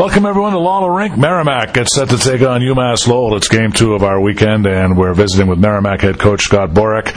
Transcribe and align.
Welcome 0.00 0.24
everyone 0.24 0.52
to 0.52 0.58
Lawler 0.58 0.90
Rink. 0.90 1.18
Merrimack 1.18 1.74
gets 1.74 1.94
set 1.94 2.08
to 2.08 2.16
take 2.16 2.40
on 2.40 2.62
UMass 2.62 3.06
Lowell. 3.06 3.36
It's 3.36 3.48
game 3.48 3.70
two 3.70 3.92
of 3.92 4.02
our 4.02 4.18
weekend, 4.18 4.66
and 4.66 4.96
we're 4.96 5.12
visiting 5.12 5.46
with 5.46 5.58
Merrimack 5.58 6.00
head 6.00 6.18
coach 6.18 6.40
Scott 6.40 6.70
Borek. 6.70 7.14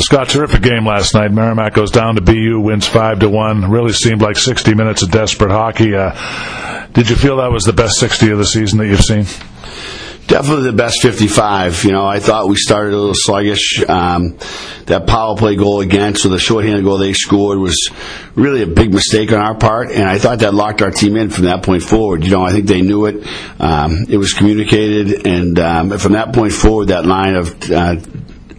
Scott, 0.00 0.30
terrific 0.30 0.62
game 0.62 0.86
last 0.86 1.12
night. 1.12 1.32
Merrimack 1.32 1.74
goes 1.74 1.90
down 1.90 2.14
to 2.14 2.22
BU, 2.22 2.60
wins 2.60 2.86
five 2.86 3.18
to 3.18 3.28
one. 3.28 3.70
Really 3.70 3.92
seemed 3.92 4.22
like 4.22 4.38
60 4.38 4.72
minutes 4.74 5.02
of 5.02 5.10
desperate 5.10 5.50
hockey. 5.50 5.94
Uh, 5.94 6.86
did 6.94 7.10
you 7.10 7.16
feel 7.16 7.36
that 7.36 7.52
was 7.52 7.64
the 7.64 7.74
best 7.74 7.98
60 8.00 8.30
of 8.30 8.38
the 8.38 8.46
season 8.46 8.78
that 8.78 8.86
you've 8.86 9.00
seen? 9.00 9.26
Definitely 10.26 10.70
the 10.70 10.76
best 10.76 11.02
55. 11.02 11.84
You 11.84 11.92
know, 11.92 12.06
I 12.06 12.18
thought 12.18 12.48
we 12.48 12.56
started 12.56 12.94
a 12.94 12.96
little 12.96 13.14
sluggish. 13.14 13.84
Um, 13.86 14.38
that 14.86 15.06
power 15.06 15.36
play 15.36 15.54
goal 15.56 15.80
against, 15.80 16.22
so 16.22 16.28
the 16.30 16.38
shorthanded 16.38 16.82
goal 16.84 16.98
they 16.98 17.12
scored 17.12 17.58
was 17.58 17.90
really 18.34 18.62
a 18.62 18.66
big 18.66 18.92
mistake 18.92 19.32
on 19.32 19.38
our 19.38 19.54
part, 19.54 19.90
and 19.90 20.04
I 20.04 20.18
thought 20.18 20.38
that 20.38 20.54
locked 20.54 20.82
our 20.82 20.90
team 20.90 21.16
in 21.16 21.30
from 21.30 21.44
that 21.44 21.62
point 21.62 21.82
forward. 21.82 22.24
You 22.24 22.30
know, 22.30 22.42
I 22.42 22.52
think 22.52 22.66
they 22.66 22.80
knew 22.80 23.06
it. 23.06 23.26
Um, 23.60 24.06
it 24.08 24.16
was 24.16 24.32
communicated, 24.32 25.26
and 25.26 25.58
um, 25.58 25.98
from 25.98 26.12
that 26.12 26.34
point 26.34 26.52
forward, 26.52 26.88
that 26.88 27.04
line 27.04 27.34
of 27.34 27.70
uh, 27.70 27.96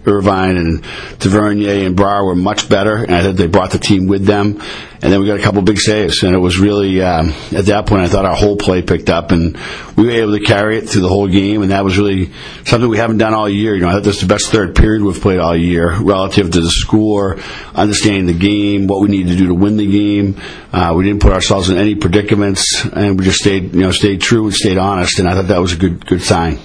Irvine 0.07 0.57
and 0.57 0.83
Tavernier 1.19 1.85
and 1.85 1.95
Brar 1.95 2.25
were 2.25 2.35
much 2.35 2.69
better, 2.69 2.95
and 2.95 3.13
I 3.13 3.23
think 3.23 3.37
they 3.37 3.47
brought 3.47 3.71
the 3.71 3.79
team 3.79 4.07
with 4.07 4.25
them. 4.25 4.61
And 5.01 5.13
then 5.13 5.19
we 5.19 5.27
got 5.27 5.39
a 5.39 5.43
couple 5.43 5.61
big 5.61 5.77
saves, 5.77 6.23
and 6.23 6.33
it 6.33 6.39
was 6.39 6.57
really 6.57 7.01
um, 7.01 7.29
at 7.51 7.65
that 7.65 7.85
point 7.85 8.01
I 8.01 8.07
thought 8.07 8.25
our 8.25 8.35
whole 8.35 8.57
play 8.57 8.81
picked 8.81 9.09
up, 9.09 9.31
and 9.31 9.57
we 9.95 10.05
were 10.05 10.11
able 10.11 10.37
to 10.37 10.43
carry 10.43 10.77
it 10.77 10.89
through 10.89 11.03
the 11.03 11.09
whole 11.09 11.27
game, 11.27 11.61
and 11.61 11.71
that 11.71 11.83
was 11.83 11.97
really 11.97 12.31
something 12.63 12.89
we 12.89 12.97
haven't 12.97 13.19
done 13.19 13.33
all 13.33 13.47
year. 13.47 13.75
You 13.75 13.81
know, 13.81 13.89
I 13.89 13.93
thought 13.93 14.03
this 14.03 14.15
is 14.15 14.21
the 14.21 14.33
best 14.33 14.51
third 14.51 14.75
period 14.75 15.03
we've 15.03 15.21
played 15.21 15.39
all 15.39 15.55
year 15.55 15.95
relative 15.99 16.51
to 16.51 16.61
the 16.61 16.71
score, 16.71 17.37
understanding 17.75 18.25
the 18.25 18.33
game, 18.33 18.87
what 18.87 19.01
we 19.01 19.09
need 19.09 19.27
to 19.27 19.35
do 19.35 19.47
to 19.47 19.53
win 19.53 19.77
the 19.77 19.91
game. 19.91 20.41
Uh, 20.73 20.93
we 20.97 21.03
didn't 21.03 21.21
put 21.21 21.33
ourselves 21.33 21.69
in 21.69 21.77
any 21.77 21.95
predicaments, 21.95 22.85
and 22.85 23.19
we 23.19 23.25
just 23.25 23.37
stayed, 23.37 23.73
you 23.75 23.81
know, 23.81 23.91
stayed 23.91 24.21
true 24.21 24.45
and 24.45 24.53
stayed 24.55 24.77
honest, 24.77 25.19
and 25.19 25.27
I 25.27 25.33
thought 25.33 25.49
that 25.49 25.61
was 25.61 25.73
a 25.73 25.77
good 25.77 26.05
good 26.05 26.23
sign. 26.23 26.59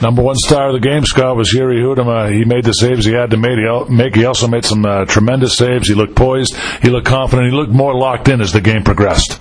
Number 0.00 0.22
one 0.22 0.36
star 0.36 0.68
of 0.68 0.74
the 0.74 0.80
game, 0.80 1.04
Scott, 1.04 1.36
was 1.36 1.52
Jiri 1.54 1.80
Huitema. 1.80 2.30
He 2.30 2.44
made 2.44 2.64
the 2.64 2.72
saves 2.72 3.06
he 3.06 3.12
had 3.12 3.30
to 3.30 3.38
make. 3.38 4.14
He 4.14 4.24
also 4.26 4.46
made 4.46 4.64
some 4.64 4.84
uh, 4.84 5.06
tremendous 5.06 5.56
saves. 5.56 5.88
He 5.88 5.94
looked 5.94 6.14
poised. 6.14 6.54
He 6.82 6.90
looked 6.90 7.06
confident. 7.06 7.50
He 7.50 7.56
looked 7.56 7.72
more 7.72 7.94
locked 7.94 8.28
in 8.28 8.40
as 8.42 8.52
the 8.52 8.60
game 8.60 8.84
progressed. 8.84 9.40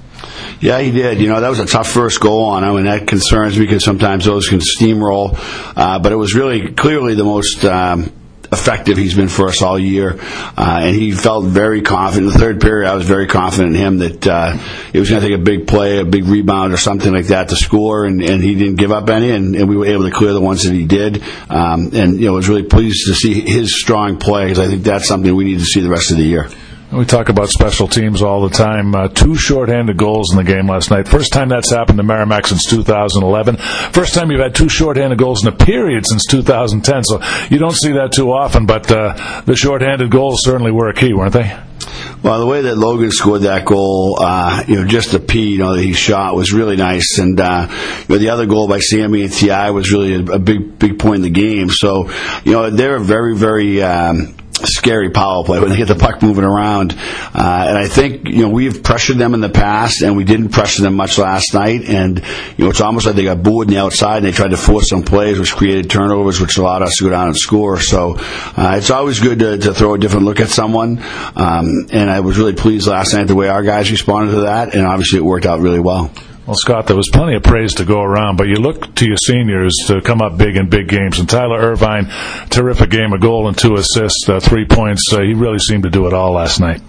Yeah, 0.61 0.79
he 0.79 0.91
did. 0.91 1.19
You 1.19 1.27
know, 1.27 1.41
that 1.41 1.49
was 1.49 1.59
a 1.59 1.65
tough 1.65 1.89
first 1.89 2.21
goal 2.21 2.45
on 2.45 2.63
him, 2.63 2.77
and 2.77 2.87
that 2.87 3.05
concerns 3.05 3.59
me 3.59 3.65
because 3.65 3.83
sometimes 3.83 4.23
those 4.23 4.47
can 4.47 4.59
steamroll. 4.59 5.37
Uh, 5.75 5.99
but 5.99 6.13
it 6.13 6.15
was 6.15 6.33
really 6.33 6.71
clearly 6.71 7.15
the 7.15 7.25
most. 7.25 7.65
Um, 7.65 8.13
effective 8.51 8.97
he's 8.97 9.15
been 9.15 9.27
for 9.27 9.47
us 9.47 9.61
all 9.61 9.77
year, 9.77 10.19
uh, 10.19 10.79
and 10.83 10.95
he 10.95 11.11
felt 11.11 11.45
very 11.45 11.81
confident. 11.81 12.27
In 12.27 12.33
the 12.33 12.39
third 12.39 12.61
period, 12.61 12.89
I 12.89 12.95
was 12.95 13.05
very 13.05 13.27
confident 13.27 13.75
in 13.75 13.81
him 13.81 13.97
that 13.99 14.27
uh, 14.27 14.57
he 14.91 14.99
was 14.99 15.09
going 15.09 15.21
to 15.21 15.27
take 15.27 15.37
a 15.37 15.41
big 15.41 15.67
play, 15.67 15.99
a 15.99 16.05
big 16.05 16.25
rebound, 16.25 16.73
or 16.73 16.77
something 16.77 17.13
like 17.13 17.27
that 17.27 17.49
to 17.49 17.55
score, 17.55 18.05
and, 18.05 18.21
and 18.21 18.43
he 18.43 18.55
didn't 18.55 18.75
give 18.75 18.91
up 18.91 19.09
any, 19.09 19.31
and, 19.31 19.55
and, 19.55 19.69
we 19.69 19.75
were 19.75 19.85
able 19.85 20.03
to 20.03 20.11
clear 20.11 20.33
the 20.33 20.41
ones 20.41 20.63
that 20.63 20.73
he 20.73 20.85
did. 20.85 21.23
Um, 21.49 21.91
and 21.93 22.19
you 22.19 22.27
know, 22.27 22.33
I 22.33 22.35
was 22.35 22.49
really 22.49 22.63
pleased 22.63 23.07
to 23.07 23.15
see 23.15 23.41
his 23.41 23.79
strong 23.79 24.17
play 24.17 24.45
because 24.45 24.59
I 24.59 24.67
think 24.67 24.83
that's 24.83 25.07
something 25.07 25.35
we 25.35 25.45
need 25.45 25.59
to 25.59 25.65
see 25.65 25.81
the 25.81 25.89
rest 25.89 26.11
of 26.11 26.17
the 26.17 26.23
year. 26.23 26.49
We 26.91 27.03
talk 27.03 27.29
about 27.29 27.49
special 27.49 27.87
teams 27.87 28.21
all 28.21 28.47
the 28.47 28.55
time. 28.55 28.93
Uh, 28.93 29.07
two 29.07 29.35
shorthanded 29.35 29.97
goals 29.97 30.31
in 30.31 30.37
the 30.37 30.43
game 30.43 30.67
last 30.67 30.91
night. 30.91 31.07
First 31.07 31.33
time 31.33 31.49
that's 31.49 31.71
happened 31.71 31.97
to 31.97 32.03
Merrimack 32.03 32.45
since 32.45 32.69
2011. 32.69 33.57
First 33.91 34.13
time 34.13 34.29
you've 34.29 34.39
had 34.39 34.53
two 34.53 34.69
shorthanded 34.69 35.17
goals 35.17 35.41
in 35.43 35.51
a 35.51 35.55
period 35.55 36.05
since 36.05 36.25
2010. 36.27 37.03
So 37.03 37.21
you 37.49 37.57
don't 37.57 37.75
see 37.75 37.93
that 37.93 38.11
too 38.13 38.31
often, 38.31 38.67
but 38.67 38.89
uh, 38.91 39.41
the 39.45 39.55
shorthanded 39.55 40.11
goals 40.11 40.43
certainly 40.43 40.71
were 40.71 40.87
a 40.89 40.93
key, 40.93 41.13
weren't 41.13 41.33
they? 41.33 41.57
Well, 42.21 42.39
the 42.39 42.45
way 42.45 42.61
that 42.61 42.77
Logan 42.77 43.11
scored 43.11 43.41
that 43.41 43.65
goal, 43.65 44.17
uh, 44.19 44.63
you 44.67 44.75
know, 44.75 44.87
just 44.87 45.11
the 45.11 45.19
P, 45.19 45.49
you 45.49 45.57
know, 45.57 45.75
that 45.75 45.81
he 45.81 45.93
shot 45.93 46.35
was 46.35 46.53
really 46.53 46.75
nice. 46.75 47.17
And, 47.17 47.39
uh, 47.39 47.67
you 48.07 48.15
know, 48.15 48.19
the 48.19 48.29
other 48.29 48.45
goal 48.45 48.67
by 48.67 48.79
Sammy 48.79 49.23
and 49.23 49.33
Ti 49.33 49.71
was 49.71 49.91
really 49.91 50.15
a, 50.15 50.35
a, 50.35 50.39
big, 50.39 50.77
big 50.77 50.99
point 50.99 51.17
in 51.17 51.21
the 51.23 51.29
game. 51.29 51.69
So, 51.69 52.09
you 52.43 52.51
know, 52.51 52.69
they're 52.69 52.99
very, 52.99 53.35
very, 53.35 53.81
um, 53.81 54.35
scary 54.63 55.09
power 55.09 55.43
play 55.43 55.59
when 55.59 55.69
they 55.69 55.77
get 55.77 55.87
the 55.87 55.95
puck 55.95 56.21
moving 56.21 56.43
around. 56.43 56.93
Uh, 56.93 57.65
and 57.67 57.77
I 57.77 57.87
think 57.87 58.27
you 58.27 58.43
know 58.43 58.49
we've 58.49 58.83
pressured 58.83 59.17
them 59.17 59.33
in 59.33 59.41
the 59.41 59.49
past, 59.49 60.01
and 60.01 60.15
we 60.15 60.23
didn't 60.23 60.49
pressure 60.49 60.81
them 60.81 60.95
much 60.95 61.17
last 61.17 61.53
night. 61.53 61.85
And 61.87 62.19
you 62.57 62.63
know 62.63 62.69
it's 62.69 62.81
almost 62.81 63.05
like 63.05 63.15
they 63.15 63.23
got 63.23 63.43
bored 63.43 63.67
on 63.67 63.73
the 63.73 63.79
outside, 63.79 64.17
and 64.17 64.25
they 64.25 64.31
tried 64.31 64.51
to 64.51 64.57
force 64.57 64.89
some 64.89 65.03
plays, 65.03 65.39
which 65.39 65.55
created 65.55 65.89
turnovers, 65.89 66.39
which 66.39 66.57
allowed 66.57 66.81
us 66.81 66.95
to 66.97 67.05
go 67.05 67.09
down 67.09 67.27
and 67.27 67.37
score. 67.37 67.79
So 67.79 68.15
uh, 68.17 68.75
it's 68.77 68.89
always 68.89 69.19
good 69.19 69.39
to, 69.39 69.57
to, 69.57 69.73
throw 69.73 69.93
a 69.95 69.97
different 69.97 70.25
look 70.25 70.39
at 70.39 70.47
someone. 70.47 70.99
Um, 71.35 71.87
and 71.91 72.09
I 72.09 72.21
was 72.21 72.37
really 72.37 72.53
pleased 72.53 72.87
last 72.87 73.13
night 73.13 73.27
the 73.27 73.35
way 73.35 73.49
our 73.49 73.63
guys 73.63 73.91
responded 73.91 74.31
to 74.31 74.41
that, 74.41 74.73
and 74.73 74.85
obviously 74.85 75.19
it 75.19 75.23
worked 75.23 75.45
out 75.45 75.59
really 75.59 75.79
well. 75.79 76.11
Well, 76.45 76.55
Scott, 76.55 76.85
there 76.85 76.95
was 76.95 77.09
plenty 77.11 77.35
of 77.35 77.41
praise 77.41 77.73
to 77.75 77.85
go 77.85 78.01
around, 78.01 78.35
but 78.35 78.47
you 78.47 78.57
look 78.57 78.93
to 78.95 79.07
your 79.07 79.17
seniors 79.17 79.73
to 79.87 79.99
come 80.01 80.21
up 80.21 80.37
big 80.37 80.55
in 80.55 80.69
big 80.69 80.87
games. 80.87 81.17
And 81.17 81.27
Tyler 81.27 81.59
Irvine, 81.59 82.05
terrific 82.51 82.91
game, 82.91 83.13
a 83.13 83.17
goal 83.17 83.47
and 83.47 83.57
two 83.57 83.73
assists, 83.73 84.29
uh, 84.29 84.39
three 84.39 84.65
points. 84.65 85.11
Uh, 85.11 85.21
he 85.21 85.33
really 85.33 85.57
seemed 85.57 85.83
to 85.83 85.89
do 85.89 86.05
it 86.05 86.13
all 86.13 86.33
last 86.33 86.59
night. 86.59 86.81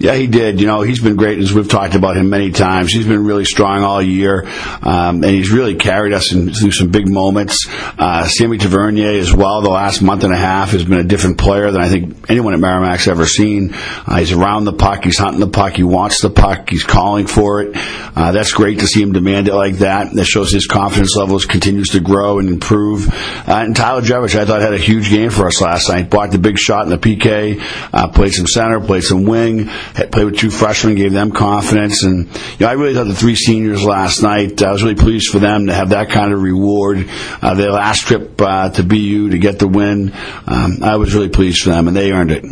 Yeah, 0.00 0.14
he 0.14 0.26
did. 0.26 0.60
You 0.60 0.66
know, 0.66 0.80
he's 0.80 1.00
been 1.00 1.16
great, 1.16 1.38
as 1.38 1.52
we've 1.52 1.68
talked 1.68 1.94
about 1.94 2.16
him 2.16 2.30
many 2.30 2.52
times. 2.52 2.90
He's 2.90 3.06
been 3.06 3.24
really 3.24 3.44
strong 3.44 3.82
all 3.82 4.00
year, 4.00 4.46
um, 4.82 5.22
and 5.22 5.26
he's 5.26 5.50
really 5.50 5.74
carried 5.74 6.14
us 6.14 6.32
in, 6.32 6.54
through 6.54 6.72
some 6.72 6.88
big 6.88 7.06
moments. 7.06 7.66
Uh, 7.68 8.26
Sammy 8.26 8.56
Tavernier 8.56 9.18
as 9.20 9.32
well, 9.34 9.60
the 9.60 9.68
last 9.68 10.00
month 10.00 10.24
and 10.24 10.32
a 10.32 10.38
half, 10.38 10.70
has 10.70 10.84
been 10.84 10.98
a 10.98 11.04
different 11.04 11.36
player 11.36 11.70
than 11.70 11.82
I 11.82 11.88
think 11.88 12.30
anyone 12.30 12.54
at 12.54 12.60
Merrimack's 12.60 13.08
ever 13.08 13.26
seen. 13.26 13.72
Uh, 13.74 14.16
he's 14.18 14.32
around 14.32 14.64
the 14.64 14.72
puck, 14.72 15.04
he's 15.04 15.18
hunting 15.18 15.40
the 15.40 15.48
puck, 15.48 15.74
he 15.74 15.82
wants 15.82 16.22
the 16.22 16.30
puck, 16.30 16.70
he's 16.70 16.84
calling 16.84 17.26
for 17.26 17.62
it. 17.62 17.72
Uh, 17.74 18.32
that's 18.32 18.52
great 18.52 18.78
to 18.78 18.86
see 18.86 19.02
him 19.02 19.12
demand 19.12 19.48
it 19.48 19.54
like 19.54 19.78
that. 19.78 20.14
That 20.14 20.24
shows 20.24 20.50
his 20.50 20.66
confidence 20.66 21.14
levels 21.14 21.44
continues 21.44 21.90
to 21.90 22.00
grow 22.00 22.38
and 22.38 22.48
improve. 22.48 23.08
Uh, 23.12 23.64
and 23.64 23.76
Tyler 23.76 24.00
Jevich, 24.00 24.38
I 24.38 24.46
thought, 24.46 24.62
had 24.62 24.72
a 24.72 24.78
huge 24.78 25.10
game 25.10 25.28
for 25.28 25.46
us 25.46 25.60
last 25.60 25.90
night. 25.90 26.08
Blocked 26.08 26.32
the 26.32 26.38
big 26.38 26.58
shot 26.58 26.84
in 26.84 26.90
the 26.90 26.98
PK, 26.98 27.62
uh, 27.92 28.08
played 28.08 28.32
some 28.32 28.46
center, 28.46 28.80
played 28.80 29.02
some 29.02 29.24
wing 29.24 29.49
had 29.58 30.12
played 30.12 30.24
with 30.24 30.38
two 30.38 30.50
freshmen, 30.50 30.94
gave 30.94 31.12
them 31.12 31.32
confidence. 31.32 32.04
And 32.04 32.26
you 32.26 32.60
know, 32.60 32.68
I 32.68 32.72
really 32.72 32.94
thought 32.94 33.06
the 33.06 33.14
three 33.14 33.34
seniors 33.36 33.84
last 33.84 34.22
night, 34.22 34.62
I 34.62 34.72
was 34.72 34.82
really 34.82 34.94
pleased 34.94 35.30
for 35.30 35.38
them 35.38 35.66
to 35.66 35.74
have 35.74 35.90
that 35.90 36.10
kind 36.10 36.32
of 36.32 36.40
reward. 36.42 37.08
Uh, 37.42 37.54
their 37.54 37.72
last 37.72 38.06
trip 38.06 38.40
uh, 38.40 38.70
to 38.70 38.82
BU 38.82 39.30
to 39.30 39.38
get 39.38 39.58
the 39.58 39.68
win, 39.68 40.12
um, 40.46 40.82
I 40.82 40.96
was 40.96 41.14
really 41.14 41.28
pleased 41.28 41.62
for 41.62 41.70
them, 41.70 41.88
and 41.88 41.96
they 41.96 42.12
earned 42.12 42.30
it. 42.30 42.44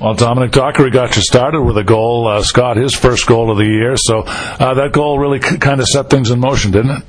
Well, 0.00 0.12
Dominic 0.12 0.52
Dockery 0.52 0.90
got 0.90 1.16
you 1.16 1.22
started 1.22 1.62
with 1.62 1.78
a 1.78 1.84
goal. 1.84 2.28
Uh, 2.28 2.42
Scott, 2.42 2.76
his 2.76 2.94
first 2.94 3.26
goal 3.26 3.50
of 3.50 3.56
the 3.56 3.64
year. 3.64 3.96
So 3.96 4.24
uh, 4.26 4.74
that 4.74 4.92
goal 4.92 5.18
really 5.18 5.40
c- 5.40 5.56
kind 5.56 5.80
of 5.80 5.86
set 5.86 6.10
things 6.10 6.30
in 6.30 6.38
motion, 6.38 6.70
didn't 6.70 6.98
it? 6.98 7.02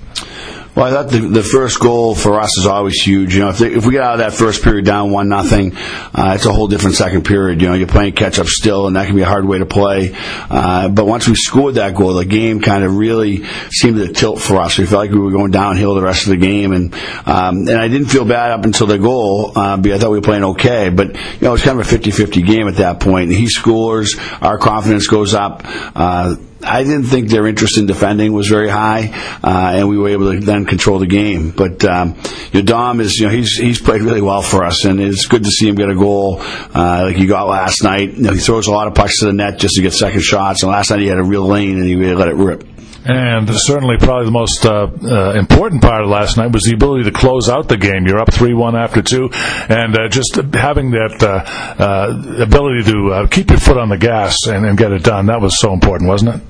Well, 0.78 0.86
I 0.86 0.92
thought 0.92 1.10
the, 1.10 1.22
the 1.22 1.42
first 1.42 1.80
goal 1.80 2.14
for 2.14 2.40
us 2.40 2.56
is 2.60 2.68
always 2.68 3.02
huge. 3.02 3.34
You 3.34 3.42
know, 3.42 3.50
if, 3.50 3.58
they, 3.58 3.74
if 3.74 3.88
we 3.88 3.94
get 3.94 4.04
out 4.04 4.14
of 4.14 4.20
that 4.20 4.34
first 4.34 4.64
period 4.64 4.86
down 4.86 5.10
one 5.10 5.28
nothing, 5.28 5.76
uh, 5.76 6.34
it's 6.36 6.46
a 6.46 6.54
whole 6.54 6.68
different 6.68 6.96
second 6.96 7.26
period. 7.26 7.64
You 7.64 7.70
know, 7.70 7.74
you're 7.74 7.88
playing 7.88 8.14
catch 8.14 8.38
up 8.38 8.46
still, 8.46 8.86
and 8.86 8.96
that 8.96 9.08
can 9.08 9.16
be 9.16 9.24
a 9.24 9.26
hard 9.26 9.44
way 9.44 9.58
to 9.58 9.66
play. 9.66 10.12
Uh, 10.14 10.88
but 10.90 11.08
once 11.08 11.28
we 11.28 11.34
scored 11.34 11.76
that 11.76 11.96
goal, 11.96 12.14
the 12.14 12.26
game 12.26 12.62
kind 12.62 12.84
of 12.84 12.96
really 12.96 13.44
seemed 13.72 13.98
to 13.98 14.14
tilt 14.14 14.40
for 14.40 14.58
us. 14.58 14.78
We 14.78 14.86
felt 14.86 15.00
like 15.00 15.10
we 15.10 15.18
were 15.18 15.32
going 15.32 15.50
downhill 15.50 15.96
the 15.96 16.04
rest 16.04 16.28
of 16.28 16.30
the 16.30 16.38
game, 16.38 16.72
and 16.74 16.94
um, 17.26 17.68
and 17.68 17.78
I 17.78 17.88
didn't 17.88 18.10
feel 18.10 18.26
bad 18.26 18.52
up 18.52 18.64
until 18.64 18.86
the 18.86 19.00
goal 19.00 19.54
uh, 19.56 19.78
because 19.78 20.00
I 20.00 20.04
thought 20.04 20.12
we 20.12 20.20
were 20.20 20.26
playing 20.26 20.44
okay. 20.44 20.90
But 20.90 21.16
you 21.16 21.42
know, 21.42 21.50
it 21.50 21.54
was 21.54 21.64
kind 21.64 21.80
of 21.80 21.92
a 21.92 21.98
50-50 21.98 22.46
game 22.46 22.68
at 22.68 22.76
that 22.76 23.00
point. 23.00 23.32
And 23.32 23.34
he 23.34 23.48
scores, 23.48 24.16
our 24.42 24.60
confidence 24.60 25.08
goes 25.08 25.34
up. 25.34 25.64
Uh, 25.66 26.36
I 26.64 26.84
didn't 26.84 27.04
think 27.04 27.30
their 27.30 27.48
interest 27.48 27.78
in 27.78 27.86
defending 27.86 28.34
was 28.34 28.48
very 28.48 28.70
high, 28.70 29.12
uh, 29.44 29.74
and 29.76 29.90
we 29.90 29.98
were 29.98 30.10
able 30.10 30.34
to 30.34 30.40
then 30.40 30.66
control 30.66 31.00
the 31.00 31.06
game. 31.06 31.52
But 31.52 31.86
um, 31.86 32.16
Dom 32.52 33.00
is, 33.00 33.20
you 33.20 33.28
know, 33.28 33.34
he's 33.34 33.56
he's 33.58 33.80
played 33.80 34.02
really 34.02 34.22
well 34.22 34.42
for 34.42 34.64
us, 34.64 34.86
and 34.86 35.00
it's 35.00 35.28
good 35.28 35.44
to 35.44 35.52
see 35.52 35.68
him 35.70 35.76
get 35.76 35.90
a 35.90 35.96
goal 35.96 36.38
uh, 36.40 37.04
like 37.06 37.16
he 37.16 37.26
got 37.28 37.48
last 37.48 37.84
night. 37.84 38.14
You 38.14 38.24
know, 38.24 38.34
he 38.34 38.40
throws 38.40 38.68
a 38.68 38.72
lot 38.72 38.88
of 38.88 38.96
pucks 38.96 39.20
to 39.20 39.26
the 39.26 39.34
net 39.34 39.60
just 39.60 39.76
to 39.76 39.82
get 39.82 39.94
second 39.94 40.22
shots, 40.22 40.64
and 40.64 40.72
last 40.72 40.90
night 40.90 41.00
he 41.00 41.08
had 41.08 41.20
a 41.20 41.24
real 41.24 41.46
lane 41.46 41.78
and 41.78 41.86
he 41.86 41.96
really 41.96 42.16
let 42.16 42.28
it 42.28 42.36
rip. 42.36 42.64
And 43.10 43.50
certainly, 43.50 43.96
probably 43.98 44.26
the 44.26 44.32
most 44.32 44.66
uh, 44.66 44.90
uh, 45.02 45.32
important 45.40 45.82
part 45.82 46.04
of 46.04 46.10
last 46.10 46.36
night 46.36 46.52
was 46.52 46.64
the 46.64 46.74
ability 46.74 47.06
to 47.06 47.12
close 47.12 47.48
out 47.48 47.70
the 47.70 47.78
game. 47.78 48.06
You're 48.06 48.20
up 48.20 48.34
three-one 48.34 48.76
after 48.76 49.02
two, 49.02 49.30
and 49.32 49.98
uh, 49.98 50.10
just 50.10 50.36
having 50.54 50.92
that 50.92 51.24
uh, 51.24 51.82
uh, 51.82 52.44
ability 52.44 52.92
to 52.92 53.14
uh, 53.14 53.28
keep 53.28 53.50
your 53.50 53.60
foot 53.60 53.78
on 53.78 53.88
the 53.88 53.98
gas 53.98 54.36
and, 54.48 54.66
and, 54.66 54.78
get 54.78 54.92
it 54.92 55.04
done. 55.04 55.28
That 55.28 55.40
was 55.40 55.58
so 55.58 55.72
important, 55.72 56.10
wasn't 56.10 56.36
it? 56.36 56.42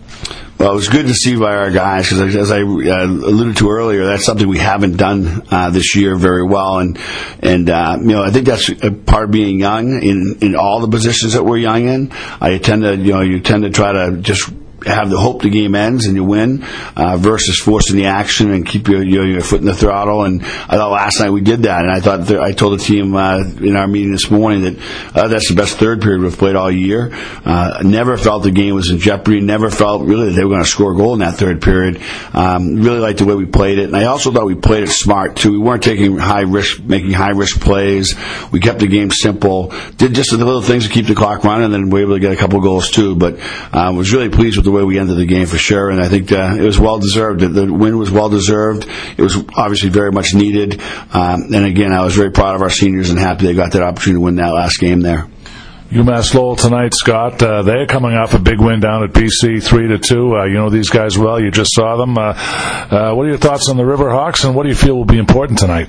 Well, 0.58 0.72
it 0.72 0.76
was 0.76 0.90
good 0.90 1.06
to 1.06 1.14
see 1.14 1.36
by 1.36 1.56
our 1.56 1.70
guys 1.70 2.10
because, 2.10 2.36
as 2.36 2.52
I 2.52 2.62
alluded 2.62 3.58
to 3.58 3.70
earlier, 3.70 4.08
that's 4.08 4.26
something 4.26 4.48
we 4.48 4.58
haven't 4.58 4.98
done 4.98 5.44
this 5.72 5.96
year 5.96 6.16
very 6.16 6.44
well, 6.44 6.80
and 6.80 6.98
and 7.44 7.68
you 7.68 8.16
know 8.16 8.24
I 8.24 8.32
think 8.32 8.48
that's 8.48 8.68
part 9.06 9.26
of 9.26 9.32
being 9.32 9.60
young 9.60 10.02
in 10.02 10.40
in 10.42 10.56
all 10.56 10.80
the 10.80 10.88
positions 10.88 11.34
that 11.34 11.44
we're 11.44 11.58
young 11.58 11.88
in. 11.88 12.12
I 12.42 12.58
tend 12.58 12.82
to 12.82 12.96
you 12.96 13.14
know 13.14 13.22
you 13.22 13.42
tend 13.42 13.62
to 13.62 13.70
try 13.70 13.92
to 13.92 14.18
just 14.18 14.52
have 14.86 15.10
the 15.10 15.18
hope 15.18 15.42
the 15.42 15.50
game 15.50 15.76
ends 15.76 16.06
and 16.06 16.16
you 16.16 16.24
win 16.24 16.64
uh, 16.96 17.18
versus 17.18 17.60
forcing 17.60 17.96
the 17.96 18.06
action 18.06 18.52
and 18.52 18.66
keep 18.66 18.88
your, 18.88 19.04
your, 19.04 19.26
your 19.26 19.42
foot 19.42 19.60
in 19.60 19.66
the 19.66 19.74
throttle. 19.74 20.24
And 20.24 20.44
I 20.44 20.78
thought 20.78 20.92
last 20.92 21.20
night 21.20 21.32
we 21.32 21.42
did 21.42 21.64
that, 21.64 21.82
and 21.82 21.92
I 21.92 22.00
thought 22.00 22.28
th- 22.28 22.40
I 22.40 22.52
told 22.52 22.80
the 22.80 22.84
team 22.84 23.16
uh, 23.16 23.40
in 23.40 23.76
our 23.76 23.88
meeting 23.88 24.12
this 24.12 24.30
morning 24.30 24.62
that 24.62 25.16
uh, 25.16 25.28
that's 25.28 25.50
the 25.50 25.56
best 25.56 25.78
third 25.78 26.02
period 26.02 26.22
we've 26.22 26.38
played 26.38 26.56
all 26.56 26.72
year. 26.72 27.10
Uh, 27.14 27.82
never 27.84 28.18
felt 28.18 28.44
the 28.44 28.52
game 28.52 28.76
was 28.76 28.90
in 28.90 29.00
jeopardy. 29.00 29.42
Never 29.42 29.70
felt 29.70 30.04
really 30.04 30.28
that 30.28 30.34
they 30.34 30.44
were 30.44 30.52
going 30.52 30.64
to 30.64 30.70
score 30.70 30.94
a 30.94 30.96
goal 30.96 31.14
in 31.14 31.20
that 31.20 31.36
third 31.36 31.62
period. 31.62 32.02
Um, 32.34 32.76
really 32.76 33.00
liked 33.00 33.20
the 33.20 33.26
way 33.26 33.36
we 33.36 33.46
played 33.46 33.80
it, 33.80 33.86
and 33.86 33.96
I 33.96 34.06
also 34.06 34.32
thought 34.32 34.46
we 34.46 34.56
played 34.56 34.84
it 34.84 34.90
smart 34.90 35.36
too. 35.36 35.52
We 35.52 35.58
weren't 35.58 35.84
taking 35.84 36.18
high 36.18 36.42
risk, 36.42 36.84
making 36.84 37.12
high 37.12 37.32
risk 37.32 37.60
plays. 37.62 38.16
We 38.52 38.60
kept 38.60 38.80
the 38.80 38.88
game 38.88 39.12
simple. 39.12 39.74
Did 39.98 40.14
just 40.14 40.32
the 40.32 40.38
little 40.38 40.62
things 40.62 40.86
to 40.86 40.94
keep 40.94 41.08
the 41.08 41.16
clock 41.16 41.44
running, 41.44 41.66
and 41.66 41.74
then 41.74 41.90
we 41.90 42.00
were 42.00 42.12
able 42.12 42.16
to 42.16 42.20
get 42.20 42.32
a 42.32 42.38
couple 42.38 42.62
goals 42.62 42.92
too. 42.92 43.16
But 43.16 43.40
um, 43.74 43.98
was 43.98 44.14
really 44.14 44.30
pleased 44.30 44.58
with 44.58 44.67
the 44.68 44.72
way 44.72 44.84
we 44.84 45.00
ended 45.00 45.18
the 45.18 45.26
game 45.26 45.48
for 45.48 45.58
sure, 45.58 45.90
and 45.90 46.02
I 46.02 46.10
think 46.10 46.32
uh, 46.32 46.56
it 46.58 46.62
was 46.62 46.78
well 46.78 47.00
deserved. 47.00 47.40
The, 47.40 47.48
the 47.48 47.74
win 47.74 47.98
was 47.98 48.12
well 48.12 48.30
deserved. 48.30 48.86
It 49.18 49.22
was 49.22 49.38
obviously 49.56 49.90
very 49.90 50.12
much 50.12 50.34
needed, 50.34 50.82
um, 51.14 51.54
and 51.54 51.66
again, 51.66 51.94
I 51.94 52.04
was 52.04 52.16
very 52.16 52.32
proud 52.32 52.56
of 52.56 52.62
our 52.62 52.70
seniors 52.70 53.10
and 53.10 53.18
happy 53.18 53.46
they 53.46 53.54
got 53.54 53.72
that 53.72 53.82
opportunity 53.82 54.18
to 54.18 54.22
win 54.22 54.36
that 54.36 54.54
last 54.54 54.78
game 54.80 55.00
there. 55.00 55.28
UMass 55.90 56.34
Lowell 56.34 56.58
tonight, 56.58 56.94
Scott. 56.94 57.42
Uh, 57.42 57.62
they're 57.62 57.88
coming 57.88 58.12
off 58.12 58.34
a 58.34 58.40
big 58.40 58.60
win 58.60 58.82
down 58.82 59.04
at 59.04 59.12
BC, 59.12 59.64
three 59.64 59.88
to 59.88 59.98
two. 59.98 60.36
Uh, 60.36 60.44
you 60.44 60.56
know 60.56 60.70
these 60.70 60.90
guys 60.90 61.18
well. 61.18 61.40
You 61.40 61.50
just 61.50 61.74
saw 61.74 61.96
them. 61.96 62.18
Uh, 62.18 62.34
uh, 62.34 63.14
what 63.14 63.26
are 63.26 63.30
your 63.30 63.38
thoughts 63.38 63.70
on 63.70 63.78
the 63.78 63.84
Riverhawks, 63.84 64.44
and 64.44 64.54
what 64.54 64.64
do 64.64 64.70
you 64.70 64.76
feel 64.76 64.98
will 64.98 65.06
be 65.06 65.18
important 65.18 65.60
tonight? 65.60 65.88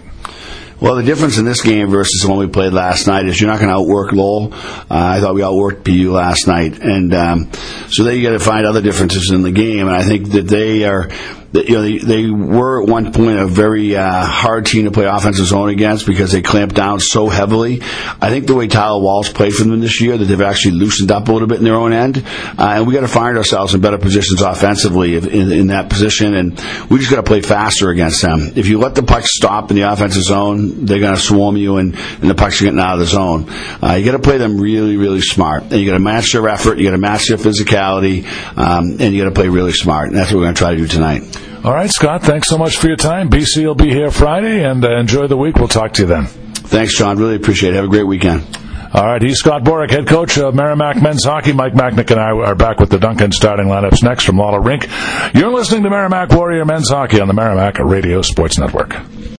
Well, 0.80 0.94
the 0.94 1.02
difference 1.02 1.38
in 1.38 1.44
this 1.44 1.60
game 1.60 1.90
versus 1.90 2.20
the 2.22 2.28
one 2.28 2.38
we 2.38 2.46
played 2.46 2.72
last 2.72 3.08
night 3.08 3.26
is 3.26 3.40
you're 3.40 3.50
not 3.50 3.58
going 3.58 3.68
to 3.68 3.74
outwork 3.74 4.12
Lowell. 4.12 4.54
Uh, 4.54 4.84
I 4.88 5.20
thought 5.20 5.34
we 5.34 5.40
outworked 5.40 5.82
BU 5.82 6.12
last 6.12 6.46
night, 6.46 6.78
and 6.78 7.12
um, 7.12 7.50
so 7.88 8.04
then 8.04 8.16
you 8.16 8.22
got 8.22 8.30
to 8.30 8.38
find 8.38 8.64
other 8.64 8.80
differences 8.80 9.32
in 9.32 9.42
the 9.42 9.50
game. 9.50 9.88
And 9.88 9.96
I 9.96 10.04
think 10.04 10.30
that 10.30 10.46
they 10.46 10.84
are 10.84 11.10
you 11.52 11.74
know 11.74 11.82
they, 11.82 11.98
they 11.98 12.30
were 12.30 12.82
at 12.82 12.88
one 12.88 13.12
point 13.12 13.38
a 13.38 13.46
very 13.46 13.96
uh, 13.96 14.24
hard 14.24 14.66
team 14.66 14.84
to 14.84 14.90
play 14.90 15.06
offensive 15.06 15.46
zone 15.46 15.70
against 15.70 16.06
because 16.06 16.30
they 16.30 16.42
clamped 16.42 16.74
down 16.74 17.00
so 17.00 17.28
heavily. 17.28 17.80
I 18.20 18.28
think 18.28 18.46
the 18.46 18.54
way 18.54 18.68
Tyler 18.68 19.02
Walls 19.02 19.32
played 19.32 19.54
for 19.54 19.64
them 19.64 19.80
this 19.80 20.00
year 20.00 20.18
that 20.18 20.24
they've 20.24 20.40
actually 20.40 20.72
loosened 20.72 21.10
up 21.10 21.28
a 21.28 21.32
little 21.32 21.48
bit 21.48 21.58
in 21.58 21.64
their 21.64 21.74
own 21.74 21.92
end, 21.92 22.18
uh, 22.18 22.52
and 22.58 22.86
we 22.86 22.92
got 22.92 23.00
to 23.00 23.08
find 23.08 23.38
ourselves 23.38 23.74
in 23.74 23.80
better 23.80 23.96
positions 23.96 24.42
offensively 24.42 25.16
in, 25.16 25.52
in 25.52 25.66
that 25.68 25.88
position, 25.88 26.34
and 26.34 26.52
we 26.90 26.98
just 26.98 27.10
got 27.10 27.16
to 27.16 27.22
play 27.22 27.40
faster 27.40 27.90
against 27.90 28.20
them. 28.20 28.52
If 28.54 28.66
you 28.66 28.78
let 28.78 28.94
the 28.94 29.02
puck 29.02 29.24
stop 29.24 29.70
in 29.70 29.76
the 29.76 29.90
offensive 29.90 30.22
zone, 30.22 30.84
they're 30.84 31.00
going 31.00 31.14
to 31.14 31.20
swarm 31.20 31.56
you, 31.56 31.78
and, 31.78 31.94
and 31.94 32.28
the 32.28 32.34
pucks 32.34 32.60
are 32.60 32.64
getting 32.64 32.80
out 32.80 32.94
of 32.94 33.00
the 33.00 33.06
zone. 33.06 33.46
Uh, 33.82 33.94
you 33.94 34.04
got 34.04 34.16
to 34.16 34.22
play 34.22 34.36
them 34.36 34.60
really, 34.60 34.96
really 34.98 35.22
smart, 35.22 35.62
and 35.62 35.72
you 35.72 35.86
got 35.86 35.94
to 35.94 35.98
match 35.98 36.32
their 36.32 36.46
effort, 36.46 36.78
you 36.78 36.84
got 36.84 36.90
to 36.90 36.98
match 36.98 37.28
their 37.28 37.38
physicality, 37.38 38.26
um, 38.58 38.98
and 39.00 39.14
you 39.14 39.22
got 39.22 39.30
to 39.30 39.34
play 39.34 39.48
really 39.48 39.72
smart, 39.72 40.08
and 40.08 40.16
that's 40.16 40.30
what 40.30 40.38
we're 40.38 40.44
going 40.44 40.54
to 40.54 40.58
try 40.58 40.70
to 40.72 40.76
do 40.76 40.86
tonight. 40.86 41.38
All 41.64 41.74
right, 41.74 41.90
Scott, 41.90 42.22
thanks 42.22 42.48
so 42.48 42.56
much 42.56 42.76
for 42.78 42.86
your 42.86 42.96
time. 42.96 43.28
BC 43.28 43.66
will 43.66 43.74
be 43.74 43.90
here 43.90 44.10
Friday, 44.10 44.64
and 44.64 44.84
uh, 44.84 44.96
enjoy 44.96 45.26
the 45.26 45.36
week. 45.36 45.56
We'll 45.56 45.68
talk 45.68 45.92
to 45.94 46.02
you 46.02 46.08
then. 46.08 46.26
Thanks, 46.26 46.96
John. 46.96 47.18
Really 47.18 47.34
appreciate 47.34 47.72
it. 47.72 47.76
Have 47.76 47.86
a 47.86 47.88
great 47.88 48.06
weekend. 48.06 48.46
All 48.94 49.04
right, 49.04 49.20
he's 49.20 49.38
Scott 49.38 49.64
Borek, 49.64 49.90
head 49.90 50.06
coach 50.06 50.38
of 50.38 50.54
Merrimack 50.54 51.02
men's 51.02 51.24
hockey. 51.24 51.52
Mike 51.52 51.74
Macknick 51.74 52.10
and 52.10 52.20
I 52.20 52.30
are 52.30 52.54
back 52.54 52.78
with 52.78 52.90
the 52.90 52.98
Dunkin' 52.98 53.32
starting 53.32 53.66
lineups 53.66 54.02
next 54.02 54.24
from 54.24 54.38
Lawler 54.38 54.62
Rink. 54.62 54.86
You're 55.34 55.52
listening 55.52 55.82
to 55.82 55.90
Merrimack 55.90 56.30
Warrior 56.30 56.64
men's 56.64 56.88
hockey 56.88 57.20
on 57.20 57.28
the 57.28 57.34
Merrimack 57.34 57.78
Radio 57.80 58.22
Sports 58.22 58.56
Network. 58.56 58.96